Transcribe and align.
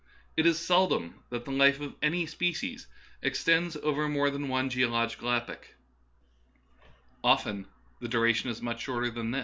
It 0.35 0.47
is 0.47 0.57
seldom 0.57 1.21
that 1.29 1.45
the 1.45 1.51
life 1.51 1.79
of 1.79 1.93
any 2.01 2.25
species 2.25 2.87
extends 3.21 3.75
over 3.77 4.09
more 4.09 4.31
than 4.31 4.47
one 4.47 4.67
geo 4.67 4.89
logical 4.89 5.29
epoch; 5.29 5.75
often 7.23 7.67
the 7.99 8.07
duration 8.07 8.49
is 8.49 8.63
much 8.63 8.81
shorter 8.81 9.11
than 9.11 9.29
this. 9.29 9.39